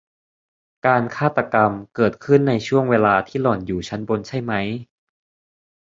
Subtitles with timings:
[0.85, 4.67] การฆาตกรรมเกิดขึ้นในช่วงเวลาที่หล่อนอยู่ชั้นบนใช่มั้ย